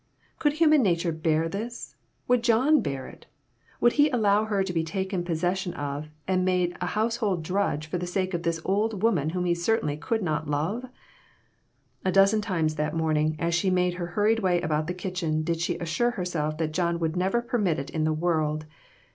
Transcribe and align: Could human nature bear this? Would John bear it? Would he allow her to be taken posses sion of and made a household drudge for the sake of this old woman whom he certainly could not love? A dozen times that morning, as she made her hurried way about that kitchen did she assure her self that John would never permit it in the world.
Could 0.39 0.53
human 0.53 0.81
nature 0.81 1.11
bear 1.11 1.47
this? 1.47 1.95
Would 2.27 2.43
John 2.43 2.81
bear 2.81 3.05
it? 3.07 3.27
Would 3.79 3.93
he 4.01 4.09
allow 4.09 4.45
her 4.45 4.63
to 4.63 4.73
be 4.73 4.83
taken 4.83 5.23
posses 5.23 5.59
sion 5.59 5.73
of 5.75 6.07
and 6.27 6.43
made 6.43 6.75
a 6.81 6.87
household 6.97 7.43
drudge 7.43 7.85
for 7.85 7.99
the 7.99 8.07
sake 8.07 8.33
of 8.33 8.41
this 8.41 8.59
old 8.65 9.03
woman 9.03 9.29
whom 9.29 9.45
he 9.45 9.53
certainly 9.53 9.97
could 9.97 10.23
not 10.23 10.49
love? 10.49 10.85
A 12.03 12.11
dozen 12.11 12.41
times 12.41 12.77
that 12.77 12.95
morning, 12.95 13.35
as 13.37 13.53
she 13.53 13.69
made 13.69 13.93
her 13.93 14.07
hurried 14.17 14.39
way 14.39 14.59
about 14.61 14.87
that 14.87 14.95
kitchen 14.97 15.43
did 15.43 15.61
she 15.61 15.77
assure 15.77 16.09
her 16.09 16.25
self 16.25 16.57
that 16.57 16.71
John 16.73 16.97
would 16.97 17.15
never 17.15 17.39
permit 17.39 17.77
it 17.77 17.91
in 17.91 18.03
the 18.03 18.11
world. 18.11 18.65